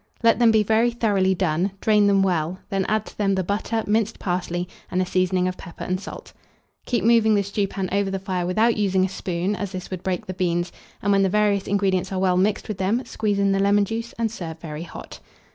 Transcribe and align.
Let 0.23 0.39
them 0.39 0.49
be 0.49 0.63
very 0.63 0.89
thoroughly 0.89 1.35
done; 1.35 1.73
drain 1.79 2.07
them 2.07 2.23
well; 2.23 2.57
then 2.71 2.85
add 2.87 3.05
to 3.05 3.17
them 3.19 3.35
the 3.35 3.43
butter, 3.43 3.83
minced 3.85 4.17
parsley, 4.17 4.67
and 4.89 4.99
a 4.99 5.05
seasoning 5.05 5.47
of 5.47 5.57
pepper 5.57 5.83
and 5.83 5.99
salt. 6.01 6.33
Keep 6.87 7.03
moving 7.05 7.35
the 7.35 7.43
stewpan 7.43 7.87
over 7.91 8.09
the 8.09 8.17
fire 8.17 8.47
without 8.47 8.77
using 8.77 9.05
a 9.05 9.09
spoon, 9.09 9.55
as 9.55 9.73
this 9.73 9.91
would 9.91 10.01
break 10.01 10.25
the 10.25 10.33
beans; 10.33 10.71
and, 11.03 11.11
when 11.11 11.21
the 11.21 11.29
various 11.29 11.67
ingredients 11.67 12.11
are 12.11 12.17
well 12.17 12.35
mixed 12.35 12.67
with 12.67 12.79
them, 12.79 13.05
squeeze 13.05 13.37
in 13.37 13.51
the 13.51 13.59
lemon 13.59 13.85
juice, 13.85 14.11
and 14.13 14.31
serve 14.31 14.57
very 14.59 14.81
hot. 14.81 15.19